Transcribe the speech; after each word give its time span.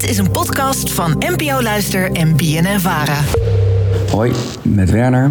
Dit 0.00 0.10
is 0.10 0.18
een 0.18 0.30
podcast 0.30 0.92
van 0.92 1.16
NPO 1.18 1.62
Luister 1.62 2.12
en 2.12 2.36
BNN 2.36 2.78
Vara. 2.78 3.18
Hoi, 4.10 4.32
met 4.62 4.90
Werner. 4.90 5.30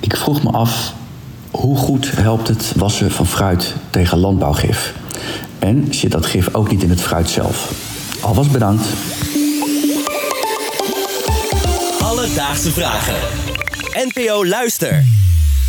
Ik 0.00 0.16
vroeg 0.16 0.42
me 0.42 0.50
af, 0.50 0.92
hoe 1.50 1.76
goed 1.76 2.10
helpt 2.16 2.48
het 2.48 2.72
wassen 2.76 3.10
van 3.10 3.26
fruit 3.26 3.74
tegen 3.90 4.18
landbouwgif? 4.18 4.94
En 5.58 5.86
zit 5.90 6.10
dat 6.10 6.26
gif 6.26 6.54
ook 6.54 6.70
niet 6.70 6.82
in 6.82 6.90
het 6.90 7.00
fruit 7.00 7.28
zelf? 7.28 7.72
Alvast 8.20 8.50
bedankt. 8.52 8.86
Alledaagse 12.02 12.72
vragen. 12.72 13.14
NPO 14.12 14.46
Luister. 14.46 15.04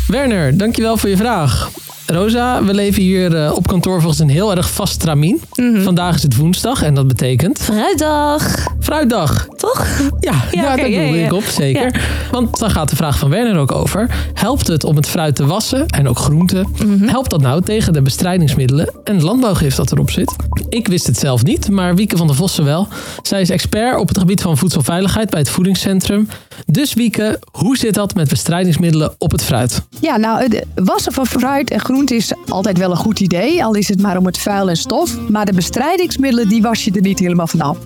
Werner, 0.06 0.58
dankjewel 0.58 0.96
voor 0.96 1.08
je 1.08 1.16
vraag. 1.16 1.70
Rosa, 2.06 2.64
we 2.64 2.74
leven 2.74 3.02
hier 3.02 3.44
eh, 3.44 3.52
op 3.52 3.66
kantoor 3.66 4.00
volgens 4.00 4.20
een 4.20 4.28
heel 4.28 4.56
erg 4.56 4.70
vast 4.70 4.92
stramien. 4.92 5.40
Vandaag 5.76 6.14
is 6.14 6.22
het 6.22 6.36
woensdag 6.36 6.82
en 6.82 6.94
dat 6.94 7.08
betekent... 7.08 7.58
Fruitdag. 7.58 8.66
Fruitdag. 8.80 9.46
Toch? 9.56 9.86
Ja, 10.20 10.32
ja, 10.50 10.62
Ja, 10.62 10.72
oké, 10.72 10.80
daar 10.82 10.90
ja. 10.90 11.26
ik 11.26 11.32
op, 11.32 11.44
zeker. 11.44 11.94
Ja. 11.94 12.00
Want 12.30 12.58
dan 12.58 12.70
gaat 12.70 12.90
de 12.90 12.96
vraag 12.96 13.18
van 13.18 13.30
Werner 13.30 13.58
ook 13.58 13.72
over. 13.72 14.10
Helpt 14.34 14.66
het 14.66 14.84
om 14.84 14.96
het 14.96 15.08
fruit 15.08 15.34
te 15.34 15.46
wassen 15.46 15.86
en 15.86 16.08
ook 16.08 16.18
groenten? 16.18 16.68
Mhm. 16.84 17.08
Helpt 17.08 17.30
dat 17.30 17.40
nou 17.40 17.62
tegen 17.62 17.92
de 17.92 18.02
bestrijdingsmiddelen 18.02 18.90
en 19.04 19.14
het 19.14 19.22
landbouwgif 19.22 19.74
dat 19.74 19.92
erop 19.92 20.10
zit? 20.10 20.36
Ik 20.68 20.88
wist 20.88 21.06
het 21.06 21.18
zelf 21.18 21.42
niet, 21.42 21.70
maar 21.70 21.94
Wieke 21.94 22.16
van 22.16 22.26
der 22.26 22.36
Vossen 22.36 22.64
wel. 22.64 22.88
Zij 23.22 23.40
is 23.40 23.50
expert 23.50 23.98
op 23.98 24.08
het 24.08 24.18
gebied 24.18 24.42
van 24.42 24.56
voedselveiligheid 24.56 25.30
bij 25.30 25.40
het 25.40 25.48
voedingscentrum. 25.48 26.28
Dus 26.66 26.94
Wieke, 26.94 27.38
hoe 27.50 27.76
zit 27.76 27.94
dat 27.94 28.14
met 28.14 28.28
bestrijdingsmiddelen 28.28 29.14
op 29.18 29.30
het 29.30 29.42
fruit? 29.42 29.82
Ja, 30.00 30.16
nou, 30.16 30.42
het 30.42 30.64
wassen 30.74 31.12
van 31.12 31.26
fruit 31.26 31.70
en 31.70 31.80
groente 31.96 32.16
is 32.16 32.32
altijd 32.48 32.78
wel 32.78 32.90
een 32.90 32.96
goed 32.96 33.20
idee. 33.20 33.64
Al 33.64 33.74
is 33.74 33.88
het 33.88 34.00
maar 34.00 34.16
om 34.16 34.26
het 34.26 34.38
vuil 34.38 34.68
en 34.68 34.76
stof. 34.76 35.28
Maar 35.28 35.44
de 35.46 35.52
bestrijdingsmiddelen, 35.52 36.48
die 36.48 36.62
was 36.62 36.84
je 36.84 36.90
er 36.92 37.00
niet 37.00 37.18
helemaal 37.18 37.46
vanaf. 37.46 37.78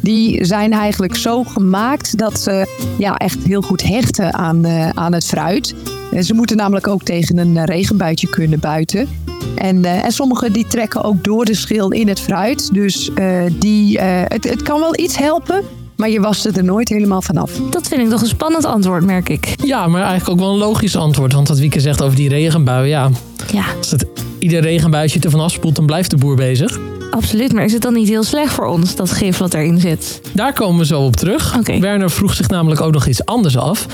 Die 0.00 0.44
zijn 0.44 0.72
eigenlijk 0.72 1.14
zo 1.16 1.42
gemaakt 1.44 2.18
dat 2.18 2.40
ze 2.40 2.66
ja, 2.98 3.16
echt 3.16 3.38
heel 3.44 3.60
goed 3.62 3.82
hechten 3.82 4.34
aan, 4.34 4.64
eh, 4.64 4.88
aan 4.88 5.12
het 5.12 5.26
fruit. 5.26 5.74
Eh, 6.12 6.22
Ze 6.22 6.34
moeten 6.34 6.56
namelijk 6.56 6.88
ook 6.88 7.02
tegen 7.02 7.38
een 7.38 7.56
eh, 7.56 7.64
regenbuitje 7.64 8.28
kunnen 8.28 8.60
buiten. 8.60 9.08
En, 9.56 9.84
eh, 9.84 10.04
en 10.04 10.12
sommige 10.12 10.50
die 10.50 10.66
trekken 10.66 11.02
ook 11.04 11.24
door 11.24 11.44
de 11.44 11.54
schil 11.54 11.90
in 11.90 12.08
het 12.08 12.20
fruit. 12.20 12.74
Dus 12.74 13.10
eh, 13.14 13.42
die, 13.58 13.98
eh, 13.98 14.22
het, 14.24 14.48
het 14.50 14.62
kan 14.62 14.80
wel 14.80 14.98
iets 14.98 15.16
helpen, 15.18 15.62
maar 15.96 16.10
je 16.10 16.20
wast 16.20 16.44
het 16.44 16.56
er 16.56 16.64
nooit 16.64 16.88
helemaal 16.88 17.22
vanaf. 17.22 17.50
Dat 17.70 17.88
vind 17.88 18.00
ik 18.00 18.08
toch 18.08 18.20
een 18.20 18.26
spannend 18.28 18.64
antwoord, 18.64 19.04
merk 19.04 19.28
ik. 19.28 19.54
Ja, 19.64 19.86
maar 19.86 20.02
eigenlijk 20.02 20.30
ook 20.30 20.38
wel 20.46 20.52
een 20.52 20.58
logisch 20.68 20.96
antwoord. 20.96 21.32
Want 21.32 21.48
wat 21.48 21.58
Wieke 21.58 21.80
zegt 21.80 22.02
over 22.02 22.16
die 22.16 22.28
regenbui, 22.28 22.88
ja... 22.88 23.10
Ja, 23.54 23.64
Als 23.78 23.90
het 23.90 24.06
ieder 24.38 24.60
regenbuisje 24.60 25.18
ervan 25.20 25.40
afspoelt, 25.40 25.76
dan 25.76 25.86
blijft 25.86 26.10
de 26.10 26.16
boer 26.16 26.36
bezig. 26.36 26.78
absoluut. 27.10 27.52
Maar 27.52 27.64
is 27.64 27.72
het 27.72 27.82
dan 27.82 27.92
niet 27.94 28.08
heel 28.08 28.22
slecht 28.22 28.52
voor 28.52 28.66
ons, 28.66 28.96
dat 28.96 29.10
gif 29.10 29.38
wat 29.38 29.54
erin 29.54 29.80
zit? 29.80 30.20
Daar 30.32 30.52
komen 30.52 30.78
we 30.78 30.86
zo 30.86 31.00
op 31.00 31.16
terug. 31.16 31.56
Werner 31.80 32.10
vroeg 32.10 32.34
zich 32.34 32.48
namelijk 32.48 32.80
ook 32.80 32.92
nog 32.92 33.06
iets 33.06 33.24
anders 33.24 33.56
af. 33.56 33.86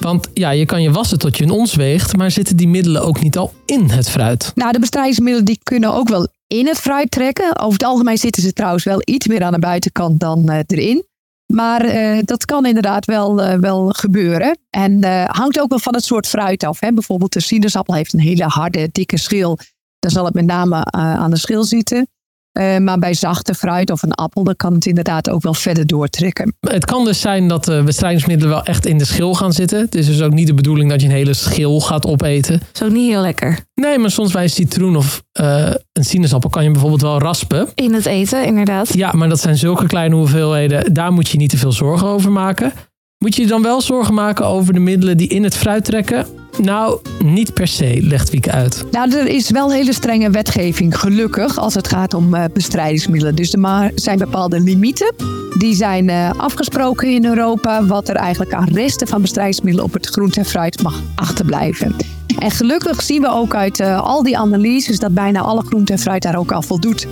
Want 0.00 0.28
ja, 0.34 0.50
je 0.50 0.66
kan 0.66 0.82
je 0.82 0.90
wassen 0.90 1.18
tot 1.18 1.36
je 1.36 1.44
een 1.44 1.50
ons 1.50 1.74
weegt, 1.74 2.16
maar 2.16 2.30
zitten 2.30 2.56
die 2.56 2.68
middelen 2.68 3.02
ook 3.02 3.20
niet 3.22 3.38
al 3.38 3.52
in 3.66 3.90
het 3.90 4.10
fruit? 4.10 4.52
Nou, 4.54 4.72
de 4.72 4.78
bestrijdingsmiddelen 4.78 5.44
die 5.44 5.58
kunnen 5.62 5.94
ook 5.94 6.08
wel 6.08 6.28
in 6.46 6.66
het 6.66 6.78
fruit 6.78 7.10
trekken. 7.10 7.58
Over 7.58 7.72
het 7.72 7.84
algemeen 7.84 8.18
zitten 8.18 8.42
ze 8.42 8.52
trouwens 8.52 8.84
wel 8.84 9.02
iets 9.04 9.26
meer 9.26 9.42
aan 9.42 9.52
de 9.52 9.58
buitenkant 9.58 10.20
dan 10.20 10.48
eh, 10.48 10.58
erin. 10.66 11.04
Maar 11.52 11.80
eh, 11.80 12.18
dat 12.24 12.44
kan 12.44 12.66
inderdaad 12.66 13.04
wel, 13.04 13.42
eh, 13.42 13.58
wel 13.58 13.88
gebeuren. 13.88 14.58
En 14.70 15.02
eh, 15.02 15.24
hangt 15.26 15.60
ook 15.60 15.68
wel 15.68 15.78
van 15.78 15.94
het 15.94 16.04
soort 16.04 16.26
fruit 16.26 16.64
af. 16.64 16.80
Hè. 16.80 16.92
Bijvoorbeeld 16.92 17.32
de 17.32 17.40
sinaasappel 17.40 17.94
heeft 17.94 18.12
een 18.12 18.20
hele 18.20 18.44
harde, 18.44 18.88
dikke 18.92 19.18
schil. 19.18 19.58
Dan 19.98 20.10
zal 20.10 20.24
het 20.24 20.34
met 20.34 20.44
name 20.44 20.84
aan 20.90 21.30
de 21.30 21.38
schil 21.38 21.64
zitten. 21.64 22.08
Eh, 22.52 22.78
maar 22.78 22.98
bij 22.98 23.14
zachte 23.14 23.54
fruit 23.54 23.90
of 23.90 24.02
een 24.02 24.12
appel, 24.12 24.44
dan 24.44 24.56
kan 24.56 24.74
het 24.74 24.86
inderdaad 24.86 25.30
ook 25.30 25.42
wel 25.42 25.54
verder 25.54 25.86
doortrekken. 25.86 26.56
Het 26.60 26.84
kan 26.84 27.04
dus 27.04 27.20
zijn 27.20 27.48
dat 27.48 27.64
de 27.64 27.82
bestrijdingsmiddelen 27.84 28.52
wel 28.52 28.64
echt 28.64 28.86
in 28.86 28.98
de 28.98 29.04
schil 29.04 29.34
gaan 29.34 29.52
zitten. 29.52 29.80
Het 29.80 29.94
is 29.94 30.06
dus 30.06 30.22
ook 30.22 30.32
niet 30.32 30.46
de 30.46 30.54
bedoeling 30.54 30.90
dat 30.90 31.00
je 31.00 31.06
een 31.06 31.12
hele 31.12 31.34
schil 31.34 31.80
gaat 31.80 32.06
opeten. 32.06 32.60
Is 32.74 32.82
ook 32.82 32.90
niet 32.90 33.10
heel 33.10 33.20
lekker. 33.20 33.58
Nee, 33.74 33.98
maar 33.98 34.10
soms 34.10 34.32
bij 34.32 34.42
een 34.42 34.50
citroen 34.50 34.96
of 34.96 35.22
eh, 35.32 35.70
een 35.92 36.04
sinaasappel 36.04 36.50
kan 36.50 36.64
je 36.64 36.70
bijvoorbeeld 36.70 37.02
wel 37.02 37.18
raspen. 37.18 37.68
In 37.74 37.94
het 37.94 38.06
eten, 38.06 38.44
inderdaad. 38.44 38.94
Ja, 38.94 39.12
maar 39.12 39.28
dat 39.28 39.40
zijn 39.40 39.56
zulke 39.56 39.86
kleine 39.86 40.14
hoeveelheden. 40.14 40.94
Daar 40.94 41.12
moet 41.12 41.28
je 41.28 41.38
niet 41.38 41.50
te 41.50 41.56
veel 41.56 41.72
zorgen 41.72 42.06
over 42.06 42.32
maken. 42.32 42.72
Moet 43.18 43.36
je 43.36 43.46
dan 43.46 43.62
wel 43.62 43.80
zorgen 43.80 44.14
maken 44.14 44.46
over 44.46 44.72
de 44.72 44.80
middelen 44.80 45.16
die 45.16 45.28
in 45.28 45.44
het 45.44 45.56
fruit 45.56 45.84
trekken? 45.84 46.26
Nou, 46.62 46.98
niet 47.24 47.54
per 47.54 47.68
se, 47.68 47.98
legt 48.02 48.30
Wieke 48.30 48.50
uit. 48.52 48.84
Nou, 48.90 49.12
er 49.12 49.26
is 49.26 49.50
wel 49.50 49.72
hele 49.72 49.92
strenge 49.92 50.30
wetgeving, 50.30 50.98
gelukkig, 50.98 51.58
als 51.58 51.74
het 51.74 51.88
gaat 51.88 52.14
om 52.14 52.34
eh, 52.34 52.44
bestrijdingsmiddelen. 52.52 53.34
Dus 53.34 53.52
er 53.52 53.92
zijn 53.94 54.18
bepaalde 54.18 54.60
limieten. 54.60 55.14
Die 55.58 55.74
zijn 55.74 56.08
eh, 56.08 56.30
afgesproken 56.36 57.08
in 57.08 57.24
Europa, 57.24 57.86
wat 57.86 58.08
er 58.08 58.16
eigenlijk 58.16 58.52
aan 58.52 58.68
resten 58.72 59.06
van 59.06 59.20
bestrijdingsmiddelen 59.20 59.86
op 59.86 59.92
het 59.92 60.06
groente 60.06 60.38
en 60.38 60.46
fruit 60.46 60.82
mag 60.82 61.02
achterblijven. 61.14 61.96
En 62.38 62.50
gelukkig 62.50 63.02
zien 63.02 63.20
we 63.20 63.28
ook 63.28 63.54
uit 63.54 63.80
eh, 63.80 64.02
al 64.02 64.22
die 64.22 64.38
analyses 64.38 64.98
dat 64.98 65.14
bijna 65.14 65.40
alle 65.40 65.62
groente 65.62 65.92
en 65.92 65.98
fruit 65.98 66.22
daar 66.22 66.38
ook 66.38 66.52
al 66.52 66.62
voldoet. 66.62 67.06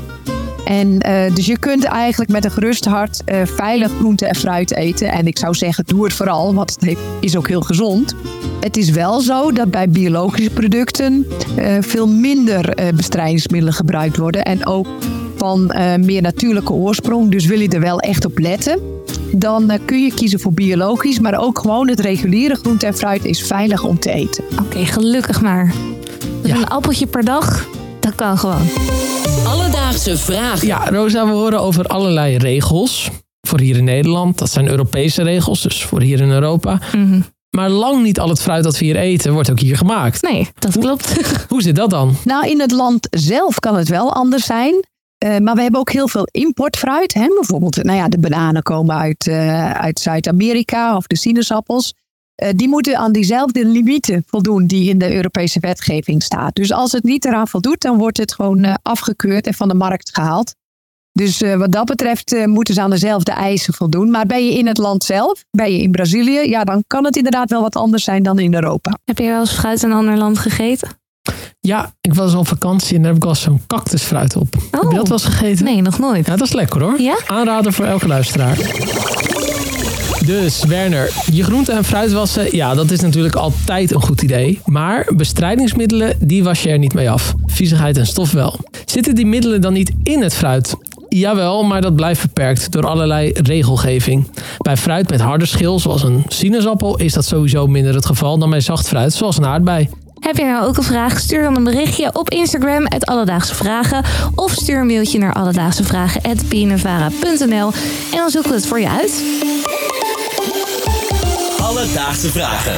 En 0.66 1.00
eh, 1.00 1.34
dus 1.34 1.46
je 1.46 1.58
kunt 1.58 1.84
eigenlijk 1.84 2.30
met 2.30 2.44
een 2.44 2.50
gerust 2.50 2.84
hart 2.84 3.22
eh, 3.24 3.36
veilig 3.44 3.90
groente 3.98 4.26
en 4.26 4.34
fruit 4.34 4.74
eten. 4.74 5.12
En 5.12 5.26
ik 5.26 5.38
zou 5.38 5.54
zeggen, 5.54 5.84
doe 5.86 6.04
het 6.04 6.12
vooral, 6.12 6.54
want 6.54 6.70
het 6.70 6.80
heeft- 6.84 7.00
is 7.20 7.36
ook 7.36 7.48
heel 7.48 7.60
gezond. 7.60 8.14
Het 8.60 8.76
is 8.76 8.90
wel 8.90 9.20
zo 9.20 9.52
dat 9.52 9.70
bij 9.70 9.88
biologische 9.88 10.50
producten 10.50 11.26
eh, 11.56 11.74
veel 11.80 12.08
minder 12.08 12.68
eh, 12.68 12.92
bestrijdingsmiddelen 12.94 13.74
gebruikt 13.74 14.16
worden. 14.16 14.42
En 14.42 14.66
ook 14.66 14.86
van 15.36 15.70
eh, 15.70 15.94
meer 15.94 16.22
natuurlijke 16.22 16.72
oorsprong. 16.72 17.30
Dus 17.30 17.44
wil 17.46 17.60
je 17.60 17.68
er 17.68 17.80
wel 17.80 17.98
echt 18.00 18.24
op 18.24 18.38
letten, 18.38 18.78
dan 19.32 19.70
kun 19.84 20.02
je 20.02 20.14
kiezen 20.14 20.40
voor 20.40 20.52
biologisch. 20.52 21.18
Maar 21.20 21.40
ook 21.40 21.58
gewoon 21.58 21.88
het 21.88 22.00
reguliere 22.00 22.54
groente 22.54 22.86
en 22.86 22.94
fruit 22.96 23.24
is 23.24 23.42
veilig 23.42 23.84
om 23.84 23.98
te 23.98 24.10
eten. 24.10 24.44
Oké, 24.62 24.84
gelukkig 24.84 25.40
maar. 25.40 25.72
Dus 26.42 26.50
Ja. 26.50 26.56
een 26.56 26.66
appeltje 26.68 27.06
per 27.06 27.24
dag, 27.24 27.66
dat 28.06 28.14
kan 28.14 28.38
gewoon. 28.38 28.68
Alledaagse 29.46 30.16
vragen. 30.16 30.66
Ja, 30.66 30.88
Rosa, 30.90 31.26
we 31.26 31.32
horen 31.32 31.60
over 31.60 31.86
allerlei 31.86 32.36
regels. 32.36 33.10
Voor 33.40 33.60
hier 33.60 33.76
in 33.76 33.84
Nederland. 33.84 34.38
Dat 34.38 34.50
zijn 34.50 34.68
Europese 34.68 35.22
regels, 35.22 35.62
dus 35.62 35.84
voor 35.84 36.00
hier 36.00 36.20
in 36.20 36.30
Europa. 36.30 36.80
Mhm. 36.92 37.20
Maar 37.50 37.70
lang 37.70 38.02
niet 38.02 38.20
al 38.20 38.28
het 38.28 38.42
fruit 38.42 38.64
dat 38.64 38.78
we 38.78 38.84
hier 38.84 38.96
eten 38.96 39.32
wordt 39.32 39.50
ook 39.50 39.60
hier 39.60 39.76
gemaakt. 39.76 40.22
Nee, 40.22 40.48
dat 40.58 40.78
klopt. 40.78 41.16
Hoe 41.48 41.62
zit 41.62 41.76
dat 41.76 41.90
dan? 41.90 42.16
Nou, 42.24 42.48
in 42.48 42.60
het 42.60 42.70
land 42.70 43.08
zelf 43.10 43.60
kan 43.60 43.76
het 43.76 43.88
wel 43.88 44.12
anders 44.12 44.44
zijn. 44.44 44.84
Eh, 45.18 45.38
maar 45.38 45.54
we 45.54 45.62
hebben 45.62 45.80
ook 45.80 45.92
heel 45.92 46.08
veel 46.08 46.28
importfruit. 46.30 47.14
Hè? 47.14 47.26
Bijvoorbeeld, 47.26 47.82
nou 47.82 47.98
ja, 47.98 48.08
de 48.08 48.18
bananen 48.18 48.62
komen 48.62 48.96
uit, 48.96 49.26
eh, 49.26 49.70
uit 49.70 49.98
Zuid-Amerika 50.00 50.96
of 50.96 51.06
de 51.06 51.16
sinaasappels. 51.16 51.94
Eh, 52.36 52.50
die 52.54 52.68
moeten 52.68 52.98
aan 52.98 53.12
diezelfde 53.12 53.66
limieten 53.66 54.24
voldoen 54.26 54.66
die 54.66 54.88
in 54.88 54.98
de 54.98 55.14
Europese 55.14 55.60
wetgeving 55.60 56.22
staat. 56.22 56.54
Dus 56.54 56.72
als 56.72 56.92
het 56.92 57.04
niet 57.04 57.24
eraan 57.24 57.48
voldoet, 57.48 57.80
dan 57.80 57.98
wordt 57.98 58.16
het 58.16 58.34
gewoon 58.34 58.64
eh, 58.64 58.74
afgekeurd 58.82 59.46
en 59.46 59.54
van 59.54 59.68
de 59.68 59.74
markt 59.74 60.14
gehaald. 60.14 60.54
Dus 61.12 61.42
eh, 61.42 61.56
wat 61.56 61.72
dat 61.72 61.84
betreft 61.84 62.46
moeten 62.46 62.74
ze 62.74 62.80
aan 62.80 62.90
dezelfde 62.90 63.32
eisen 63.32 63.74
voldoen. 63.74 64.10
Maar 64.10 64.26
ben 64.26 64.46
je 64.46 64.58
in 64.58 64.66
het 64.66 64.78
land 64.78 65.04
zelf, 65.04 65.44
ben 65.50 65.72
je 65.72 65.82
in 65.82 65.90
Brazilië, 65.90 66.48
ja, 66.48 66.64
dan 66.64 66.84
kan 66.86 67.04
het 67.04 67.16
inderdaad 67.16 67.50
wel 67.50 67.62
wat 67.62 67.76
anders 67.76 68.04
zijn 68.04 68.22
dan 68.22 68.38
in 68.38 68.54
Europa. 68.54 68.98
Heb 69.04 69.18
je 69.18 69.26
wel 69.26 69.40
eens 69.40 69.52
fruit 69.52 69.82
in 69.82 69.90
een 69.90 69.96
ander 69.96 70.16
land 70.16 70.38
gegeten? 70.38 70.88
Ja, 71.60 71.94
ik 72.00 72.14
was 72.14 72.34
op 72.34 72.48
vakantie 72.48 72.96
en 72.96 73.02
daar 73.02 73.12
heb 73.12 73.16
ik 73.16 73.24
wel 73.24 73.34
zo'n 73.34 73.62
cactusfruit 73.66 74.36
op. 74.36 74.54
Heb 74.70 74.82
je 74.82 74.96
dat 74.96 75.08
wel 75.08 75.18
eens 75.18 75.24
gegeten? 75.24 75.64
Nee, 75.64 75.82
nog 75.82 75.98
nooit. 75.98 76.26
Ja, 76.26 76.36
dat 76.36 76.46
is 76.46 76.52
lekker 76.52 76.82
hoor. 76.82 77.00
Ja? 77.00 77.18
Aanrader 77.26 77.72
voor 77.72 77.84
elke 77.84 78.06
luisteraar. 78.06 78.56
Dus 80.26 80.64
Werner, 80.64 81.10
je 81.32 81.44
groente 81.44 81.72
en 81.72 81.84
fruit 81.84 82.12
wassen, 82.12 82.56
ja, 82.56 82.74
dat 82.74 82.90
is 82.90 83.00
natuurlijk 83.00 83.34
altijd 83.34 83.94
een 83.94 84.02
goed 84.02 84.22
idee. 84.22 84.60
Maar 84.64 85.08
bestrijdingsmiddelen, 85.16 86.16
die 86.20 86.44
was 86.44 86.62
je 86.62 86.68
er 86.68 86.78
niet 86.78 86.94
mee 86.94 87.10
af. 87.10 87.34
Viezigheid 87.46 87.96
en 87.96 88.06
stof 88.06 88.32
wel. 88.32 88.58
Zitten 88.84 89.14
die 89.14 89.26
middelen 89.26 89.60
dan 89.60 89.72
niet 89.72 89.92
in 90.02 90.22
het 90.22 90.34
fruit? 90.34 90.74
Jawel, 91.08 91.62
maar 91.62 91.80
dat 91.80 91.96
blijft 91.96 92.22
beperkt 92.22 92.72
door 92.72 92.86
allerlei 92.86 93.32
regelgeving. 93.32 94.30
Bij 94.58 94.76
fruit 94.76 95.10
met 95.10 95.20
harde 95.20 95.46
schil, 95.46 95.78
zoals 95.78 96.02
een 96.02 96.24
sinaasappel, 96.28 96.96
is 96.96 97.12
dat 97.12 97.24
sowieso 97.24 97.66
minder 97.66 97.94
het 97.94 98.06
geval 98.06 98.38
dan 98.38 98.50
bij 98.50 98.60
zacht 98.60 98.88
fruit, 98.88 99.12
zoals 99.12 99.36
een 99.36 99.46
aardbei. 99.46 99.88
Heb 100.20 100.36
je 100.36 100.44
nou 100.44 100.66
ook 100.66 100.76
een 100.76 100.82
vraag? 100.82 101.18
Stuur 101.18 101.42
dan 101.42 101.56
een 101.56 101.64
berichtje 101.64 102.10
op 102.12 102.30
Instagram, 102.30 102.84
het 102.84 103.06
Alledaagse 103.06 103.54
Vragen. 103.54 104.04
Of 104.34 104.52
stuur 104.52 104.80
een 104.80 104.86
mailtje 104.86 105.18
naar 105.18 105.32
alledaagsevragen.bnnvara.nl 105.32 107.72
en 108.12 108.16
dan 108.16 108.30
zoeken 108.30 108.50
we 108.50 108.56
het 108.56 108.66
voor 108.66 108.80
je 108.80 108.88
uit. 108.88 109.24
Alledaagse 111.76 112.30
vragen. 112.30 112.74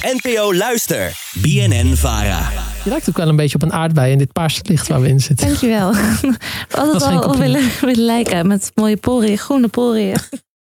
NPO 0.00 0.54
Luister. 0.54 1.12
BNN 1.32 1.96
Vara. 1.96 2.48
Je 2.84 2.90
lijkt 2.90 3.08
ook 3.08 3.16
wel 3.16 3.28
een 3.28 3.36
beetje 3.36 3.54
op 3.54 3.62
een 3.62 3.72
aardbei 3.72 4.12
in 4.12 4.18
dit 4.18 4.32
paarse 4.32 4.60
licht 4.62 4.88
waar 4.88 5.00
we 5.00 5.08
in 5.08 5.20
zitten. 5.20 5.46
Dankjewel. 5.46 5.92
We 5.92 6.36
hadden 6.70 6.94
het 6.94 7.02
al 7.02 7.20
op 7.20 7.36
willen, 7.36 7.70
willen 7.80 8.04
lijken 8.04 8.46
met 8.46 8.70
mooie 8.74 8.96
poriën, 8.96 9.38
groene 9.38 9.68
poriën. 9.68 10.16